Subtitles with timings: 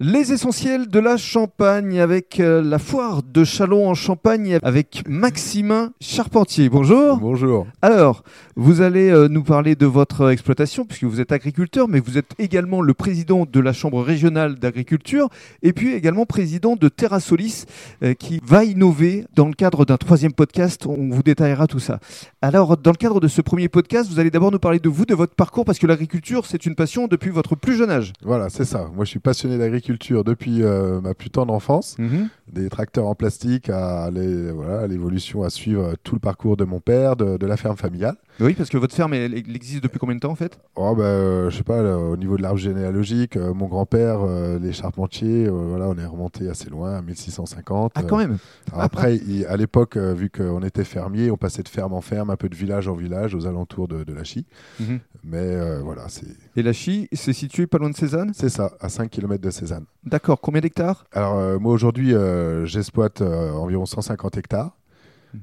[0.00, 5.90] Les essentiels de la Champagne avec euh, la foire de Chalon en Champagne avec Maximin
[6.00, 6.68] Charpentier.
[6.68, 7.16] Bonjour.
[7.16, 7.66] Bonjour.
[7.82, 8.22] Alors,
[8.54, 12.30] vous allez euh, nous parler de votre exploitation puisque vous êtes agriculteur, mais vous êtes
[12.38, 15.30] également le président de la Chambre régionale d'agriculture
[15.64, 17.64] et puis également président de Terrasolis
[18.04, 20.86] euh, qui va innover dans le cadre d'un troisième podcast.
[20.86, 21.98] On vous détaillera tout ça.
[22.40, 25.06] Alors, dans le cadre de ce premier podcast, vous allez d'abord nous parler de vous,
[25.06, 28.12] de votre parcours parce que l'agriculture, c'est une passion depuis votre plus jeune âge.
[28.22, 28.88] Voilà, c'est ça.
[28.94, 31.96] Moi, je suis passionné d'agriculture depuis euh, ma plus tendre enfance.
[31.98, 32.28] Mhm.
[32.52, 37.16] Des tracteurs en plastique à voilà, l'évolution à suivre tout le parcours de mon père,
[37.16, 38.16] de, de la ferme familiale.
[38.40, 40.60] Oui, parce que votre ferme, elle, elle existe depuis combien de temps en fait?
[40.76, 44.20] Oh, bah, euh, je sais pas, là, au niveau de l'arbre généalogique, euh, mon grand-père,
[44.22, 47.92] euh, les Charpentiers, voilà, on est remonté assez loin, à 1650.
[47.94, 48.38] Ah, quand même
[48.72, 52.36] après, il- à l'époque, vu qu'on était fermier, on passait de ferme en ferme, un
[52.36, 54.46] peu de village en village, aux alentours de, de la Chie.
[54.78, 55.00] Mhm.
[55.24, 58.30] Mais voilà, c'est Et la Chie, c'est situé pas loin de Cézanne?
[58.34, 59.84] C'est ça, à 5 km de Cézanne.
[60.04, 61.06] D'accord, combien d'hectares?
[61.12, 62.14] Alors, moi, aujourd'hui,
[62.64, 64.76] j'exploite environ 150 hectares.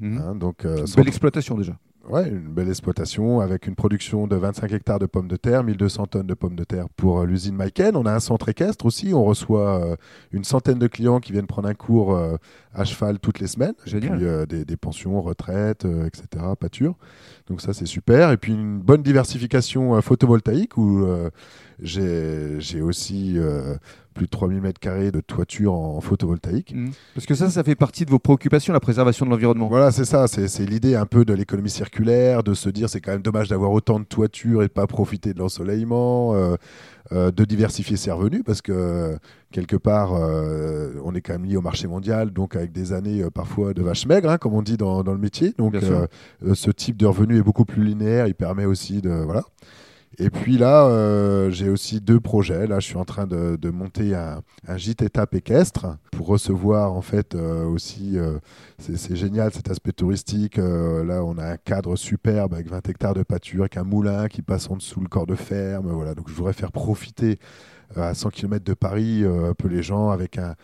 [0.00, 0.18] Mhm.
[0.18, 0.64] hein, donc,
[0.96, 1.76] Belle exploitation déjà.
[2.08, 6.06] Ouais, une belle exploitation avec une production de 25 hectares de pommes de terre, 1200
[6.06, 7.96] tonnes de pommes de terre pour euh, l'usine Maiken.
[7.96, 9.14] On a un centre équestre aussi.
[9.14, 9.96] On reçoit euh,
[10.32, 12.36] une centaine de clients qui viennent prendre un cours euh,
[12.74, 13.74] à cheval toutes les semaines.
[13.86, 14.16] Génial.
[14.16, 16.94] Puis euh, des, des pensions, retraites, euh, etc., pâture.
[17.48, 18.30] Donc ça, c'est super.
[18.30, 21.06] Et puis une bonne diversification photovoltaïque où
[21.80, 23.36] j'ai aussi
[24.12, 26.74] plus de 3000 mètres carrés de toiture en photovoltaïque.
[26.74, 26.92] Mhm.
[27.14, 29.68] Parce que ça, ça fait partie de vos préoccupations, la préservation de l'environnement.
[29.68, 30.26] Voilà, c'est ça.
[30.28, 33.72] C'est l'idée un peu de l'économie circulaire, de se dire c'est quand même dommage d'avoir
[33.72, 36.56] autant de toitures et de pas profiter de l'ensoleillement, euh,
[37.12, 39.18] euh, de diversifier ses revenus parce que
[39.52, 43.22] quelque part euh, on est quand même lié au marché mondial, donc avec des années
[43.22, 45.54] euh, parfois de vaches maigres, hein, comme on dit dans, dans le métier.
[45.58, 46.06] Donc euh,
[46.54, 48.26] ce type de revenu est beaucoup plus linéaire.
[48.26, 49.42] Il permet aussi de voilà.
[50.18, 52.66] Et puis là, euh, j'ai aussi deux projets.
[52.66, 56.92] Là, je suis en train de, de monter un, un gîte étape équestre pour recevoir
[56.92, 58.18] en fait euh, aussi.
[58.18, 58.38] euh,
[58.78, 60.56] c'est génial cet aspect touristique.
[60.58, 64.42] Là, on a un cadre superbe avec 20 hectares de pâture, avec un moulin qui
[64.42, 65.90] passe en dessous le corps de ferme.
[65.90, 66.14] Voilà.
[66.14, 67.38] Donc, je voudrais faire profiter
[67.96, 70.54] à 100 km de Paris un peu les gens avec un,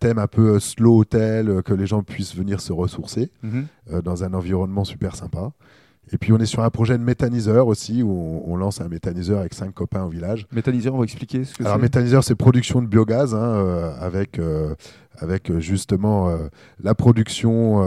[0.00, 3.66] thème un peu slow hotel, que les gens puissent venir se ressourcer Mhm.
[3.92, 5.52] euh, dans un environnement super sympa.
[6.12, 8.88] Et puis on est sur un projet de méthaniseur aussi, où on, on lance un
[8.88, 10.46] méthaniseur avec cinq copains au village.
[10.52, 11.82] Méthaniseur, on va expliquer ce que Alors c'est.
[11.82, 14.74] méthaniseur, c'est production de biogaz, hein, euh, avec, euh,
[15.18, 16.48] avec euh, justement euh,
[16.82, 17.82] la production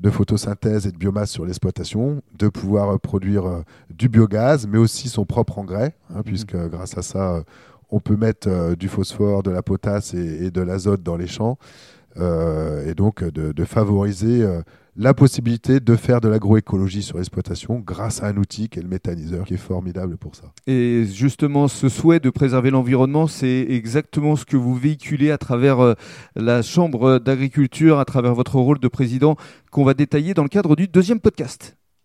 [0.00, 5.24] de photosynthèse et de biomasse sur l'exploitation, de pouvoir produire du biogaz, mais aussi son
[5.24, 7.42] propre engrais, hein, puisque euh, grâce à ça,
[7.90, 11.58] on peut mettre du phosphore, de la potasse et, et de l'azote dans les champs,
[12.18, 14.44] et donc de, de favoriser
[14.96, 18.88] la possibilité de faire de l'agroécologie sur l'exploitation grâce à un outil qui est le
[18.88, 20.52] méthaniseur, qui est formidable pour ça.
[20.66, 25.80] Et justement, ce souhait de préserver l'environnement, c'est exactement ce que vous véhiculez à travers
[25.80, 25.94] euh,
[26.34, 29.36] la Chambre d'agriculture, à travers votre rôle de président,
[29.70, 31.76] qu'on va détailler dans le cadre du deuxième podcast.